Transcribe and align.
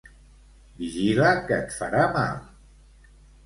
Vigila 0.79 1.29
que 1.51 1.59
et 1.67 1.77
farà 1.77 2.03
mal. 2.19 2.35